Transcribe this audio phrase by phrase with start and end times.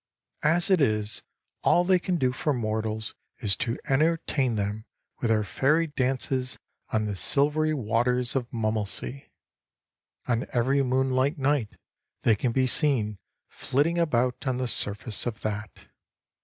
[0.41, 1.21] As it is,
[1.61, 4.85] all they can do for mortals is to entertain them
[5.19, 6.57] with their fairy dances
[6.89, 9.29] on the silvery waters of Mummelsee.
[10.27, 11.77] On every moonlight night
[12.23, 15.69] they can be seen flitting about on the surface of that.